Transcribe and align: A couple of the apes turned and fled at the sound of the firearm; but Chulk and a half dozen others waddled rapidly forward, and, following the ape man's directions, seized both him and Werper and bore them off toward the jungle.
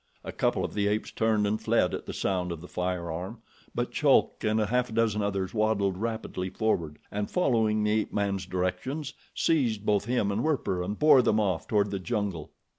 A 0.23 0.31
couple 0.31 0.65
of 0.65 0.73
the 0.73 0.87
apes 0.87 1.11
turned 1.11 1.45
and 1.45 1.61
fled 1.61 1.93
at 1.93 2.07
the 2.07 2.11
sound 2.11 2.51
of 2.51 2.59
the 2.59 2.67
firearm; 2.67 3.43
but 3.75 3.91
Chulk 3.91 4.43
and 4.43 4.59
a 4.59 4.65
half 4.65 4.91
dozen 4.91 5.21
others 5.21 5.53
waddled 5.53 5.95
rapidly 5.95 6.49
forward, 6.49 6.97
and, 7.11 7.29
following 7.29 7.83
the 7.83 7.91
ape 7.91 8.11
man's 8.11 8.47
directions, 8.47 9.13
seized 9.35 9.85
both 9.85 10.05
him 10.05 10.31
and 10.31 10.43
Werper 10.43 10.81
and 10.81 10.97
bore 10.97 11.21
them 11.21 11.39
off 11.39 11.67
toward 11.67 11.91
the 11.91 11.99
jungle. 11.99 12.49